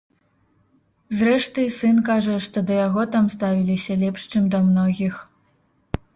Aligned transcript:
Зрэшты, 1.17 1.65
сын 1.79 1.97
кажа, 2.07 2.37
што 2.47 2.57
да 2.71 2.79
яго 2.87 3.03
там 3.17 3.29
ставіліся 3.35 4.01
лепш, 4.07 4.27
чым 4.35 4.43
да 4.57 4.65
многіх. 4.73 5.23